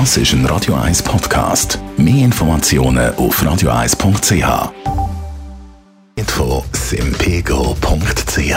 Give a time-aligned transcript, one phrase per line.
[0.00, 1.78] Das ist ein Radio 1 Podcast.
[1.96, 4.72] Mehr Informationen auf radio1.ch.
[6.26, 8.50] Von simpego.ch.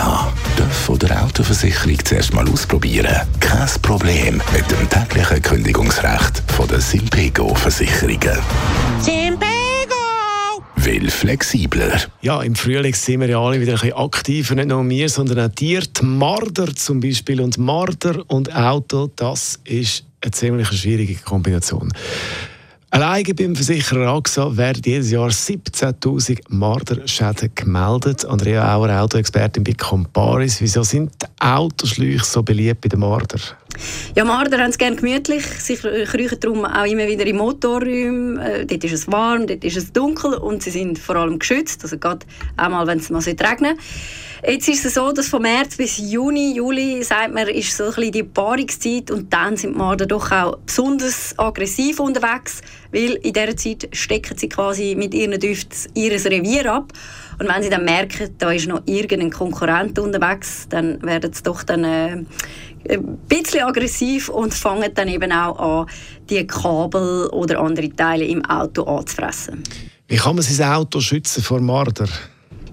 [0.58, 3.16] Darf der Autoversicherung zuerst mal ausprobieren?
[3.40, 8.40] Kein Problem mit dem täglichen Kündigungsrecht von der Simpego Versicherungen.
[9.00, 9.46] Simpego!
[10.78, 12.02] Will flexibler.
[12.24, 15.52] Ja, im Frühling sind wir ja alle wieder ein bisschen aktiver, nicht nur wir, sondern
[15.52, 15.86] auch Tiere.
[15.86, 17.42] Die Marder zum Beispiel.
[17.42, 21.92] Und Marder und Auto, das ist eine ziemlich schwierige Kombination.
[22.90, 28.26] Alleine beim Versicherer AXA werden jedes Jahr 17.000 Marderschäden gemeldet.
[28.26, 30.62] Andrea Auer, Autoexpertin bei Comparis.
[30.62, 33.40] Wieso sind die Autoschläuche so beliebt bei den Marder?
[34.16, 35.44] Ja, Marder haben es gerne gemütlich.
[35.60, 38.40] Sie kriechen darum auch immer wieder in Motorräumen.
[38.40, 41.84] Äh, dort ist es warm, dort ist es dunkel und sie sind vor allem geschützt.
[41.84, 43.78] Also gerade einmal, wenn es mal regnen
[44.46, 47.90] Jetzt ist es so, dass von März bis Juni, Juli, sagt man, ist so ein
[47.90, 53.34] bisschen die Paarungszeit und dann sind die Marder doch auch besonders aggressiv unterwegs, weil in
[53.34, 56.94] dieser Zeit stecken sie quasi mit ihren Düften ihr Revier ab.
[57.40, 61.64] Und wenn sie dann merken, da ist noch irgendein Konkurrent unterwegs, dann werden sie doch
[61.64, 62.24] dann äh,
[62.90, 65.88] ein bisschen aggressiv und fangen dann eben auch an,
[66.30, 69.64] die Kabel oder andere Teile im Auto anzufressen.
[70.08, 72.08] Wie kann man sein Auto schützen vor Marder?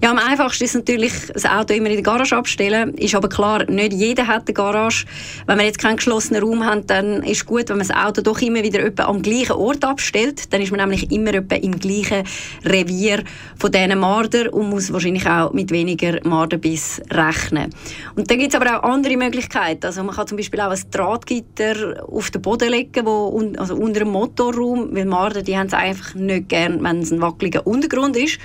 [0.03, 2.95] Ja, am einfachsten ist natürlich das Auto immer in der Garage abstellen.
[2.95, 5.05] Ist aber klar, nicht jeder hat eine Garage.
[5.47, 8.21] Wenn wir jetzt keinen geschlossenen Raum haben, dann ist es gut, wenn man das Auto
[8.21, 10.51] doch immer wieder am gleichen Ort abstellt.
[10.53, 12.23] Dann ist man nämlich immer im gleichen
[12.65, 13.23] Revier
[13.57, 17.73] von diesen Marder und muss wahrscheinlich auch mit weniger Marderbiss rechnen.
[18.15, 19.85] Und dann gibt es aber auch andere Möglichkeiten.
[19.85, 23.99] Also man kann zum Beispiel auch ein Drahtgitter auf den Boden legen, wo also unter
[23.99, 28.17] dem Motorraum, weil Marder die haben es einfach nicht gern, wenn es ein wackeliger Untergrund
[28.17, 28.39] ist.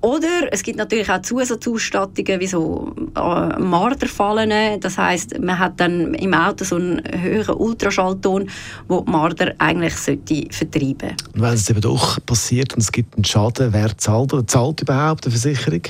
[0.00, 4.80] Oder es gibt natürlich auch Zusatzausstattungen wie so äh, Marderfallen.
[4.80, 8.48] Das heißt, man hat dann im Auto so einen höheren Ultraschallton,
[8.86, 11.16] wo die Marder eigentlich sollte vertreiben.
[11.34, 14.82] Und wenn es eben doch passiert und es gibt einen Schaden, wer zahlt oder zahlt
[14.82, 15.82] überhaupt eine Versicherung?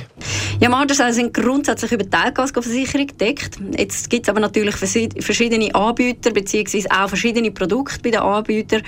[0.59, 3.59] Ja, Marder sind grundsätzlich über die Teilgasversicherung gedeckt.
[3.77, 6.85] Jetzt gibt es aber natürlich verschiedene Anbieter bzw.
[6.89, 8.83] auch verschiedene Produkte bei den Anbietern.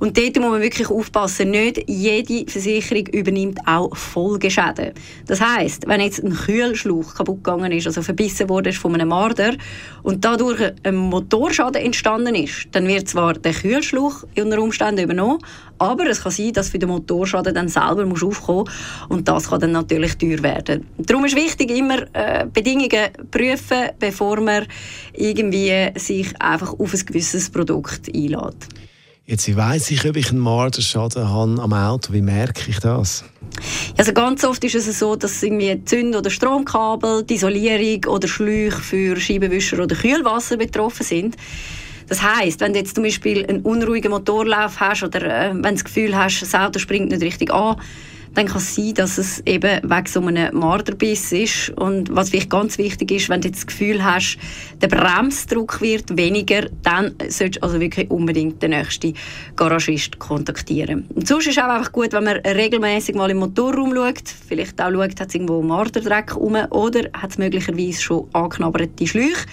[0.00, 3.94] Und dort muss man wirklich aufpassen, nicht jede Versicherung übernimmt auch
[4.60, 4.94] Folgeschäden.
[5.26, 9.54] Das heißt, wenn jetzt ein Kühlschlauch kaputt gegangen ist, also verbissen wurde von einem Marder
[10.02, 15.38] und dadurch ein Motorschaden entstanden ist, dann wird zwar der Kühlschlauch unter Umständen übernommen,
[15.78, 18.68] aber es kann sein, dass für den Motorschaden dann selber muss aufkommen
[19.08, 20.86] und das kann dann natürlich teuer werden.
[20.98, 24.66] Darum ist wichtig, immer äh, Bedingungen prüfen, bevor man
[25.14, 28.89] irgendwie sich einfach auf ein gewisses Produkt einlädt.
[29.30, 32.12] Jetzt weiss ich, ob ich einen Marderschaden habe am Auto.
[32.12, 33.24] Wie merke ich das?
[33.96, 38.80] Also ganz oft ist es so, dass irgendwie Zünd- oder Stromkabel, die Isolierung oder Schläuche
[38.80, 41.36] für Scheibenwischer oder Kühlwasser betroffen sind.
[42.08, 45.72] Das heißt, wenn du jetzt zum Beispiel einen unruhigen Motorlauf hast oder äh, wenn du
[45.74, 47.76] das Gefühl hast, das Auto springt nicht richtig an,
[48.34, 51.70] dann kann es sein, dass es eben wegen so einem Marderbiss ist.
[51.70, 54.38] Und was vielleicht ganz wichtig ist, wenn du das Gefühl hast,
[54.80, 59.14] der Bremsdruck wird weniger, dann solltest du also wirklich unbedingt den nächsten
[59.56, 61.06] Garagist kontaktieren.
[61.14, 64.80] Und sonst ist es auch einfach gut, wenn man regelmäßig mal im Motorraum schaut, vielleicht
[64.80, 69.46] auch schaut, hat es irgendwo Marderdreck rum oder hat es möglicherweise schon angeknabberte Schläuche.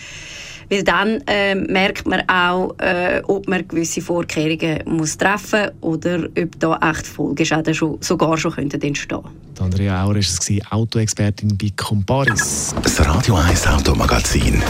[0.69, 6.27] Weil dann äh, merkt man auch, äh, ob man gewisse Vorkehrungen muss treffen muss oder
[6.37, 9.47] ob da echt Folgeschäden schon, sogar schon könnten entstehen könnten.
[9.59, 10.39] Andrea Auer war es,
[10.69, 12.75] Autoexpertin bei Comparis.
[12.83, 14.61] Das Radio 1 Automagazin,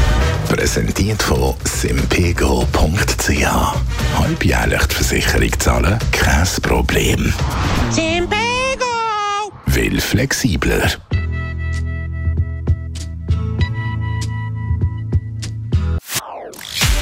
[0.48, 3.46] präsentiert von simpego.ch.
[4.18, 7.34] Halbjährlich die Versicherung zahlen, kein Problem.
[7.92, 8.38] Simpego!
[9.66, 10.90] Will flexibler.